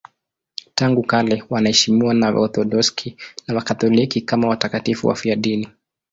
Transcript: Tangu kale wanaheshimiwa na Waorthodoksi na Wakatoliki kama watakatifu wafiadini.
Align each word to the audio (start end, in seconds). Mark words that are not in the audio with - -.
Tangu 0.75 1.03
kale 1.03 1.43
wanaheshimiwa 1.49 2.13
na 2.13 2.31
Waorthodoksi 2.31 3.17
na 3.47 3.55
Wakatoliki 3.55 4.21
kama 4.21 4.47
watakatifu 4.47 5.07
wafiadini. 5.07 5.67